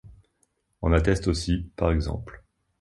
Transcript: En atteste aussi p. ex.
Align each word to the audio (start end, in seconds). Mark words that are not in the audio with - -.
En 0.81 0.93
atteste 0.93 1.27
aussi 1.27 1.69
p. 1.75 1.83
ex. 1.93 2.09